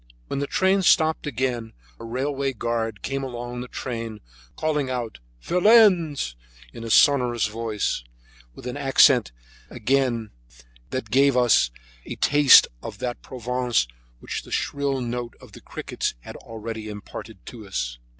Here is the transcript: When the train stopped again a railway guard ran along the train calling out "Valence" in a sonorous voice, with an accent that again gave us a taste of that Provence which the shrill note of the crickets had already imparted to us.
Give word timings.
When 0.29 0.39
the 0.39 0.47
train 0.47 0.81
stopped 0.81 1.27
again 1.27 1.73
a 1.99 2.03
railway 2.05 2.53
guard 2.53 3.01
ran 3.07 3.21
along 3.21 3.61
the 3.61 3.67
train 3.67 4.19
calling 4.55 4.89
out 4.89 5.19
"Valence" 5.43 6.35
in 6.73 6.83
a 6.83 6.89
sonorous 6.89 7.45
voice, 7.45 8.03
with 8.55 8.65
an 8.65 8.77
accent 8.77 9.31
that 9.69 9.75
again 9.75 10.31
gave 11.11 11.37
us 11.37 11.69
a 12.03 12.15
taste 12.15 12.67
of 12.81 12.97
that 12.97 13.21
Provence 13.21 13.87
which 14.21 14.41
the 14.41 14.49
shrill 14.49 15.01
note 15.01 15.35
of 15.39 15.51
the 15.51 15.61
crickets 15.61 16.15
had 16.21 16.35
already 16.37 16.89
imparted 16.89 17.45
to 17.45 17.67
us. 17.67 17.99